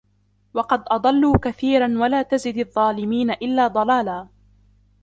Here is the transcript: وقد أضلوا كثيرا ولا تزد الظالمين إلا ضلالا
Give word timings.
وقد 0.53 0.83
أضلوا 0.87 1.37
كثيرا 1.37 1.87
ولا 1.97 2.21
تزد 2.21 2.57
الظالمين 2.57 3.31
إلا 3.31 3.67
ضلالا 3.67 4.27